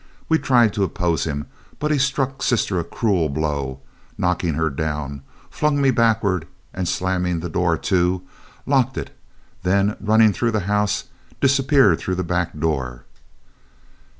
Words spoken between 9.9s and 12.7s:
running through the house, disappeared through the back